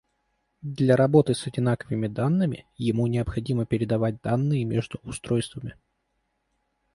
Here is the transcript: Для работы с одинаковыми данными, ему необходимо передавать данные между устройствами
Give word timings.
Для 0.79 0.95
работы 0.95 1.35
с 1.35 1.45
одинаковыми 1.45 2.07
данными, 2.07 2.65
ему 2.75 3.05
необходимо 3.05 3.67
передавать 3.67 4.19
данные 4.23 4.65
между 4.65 4.99
устройствами 5.03 5.75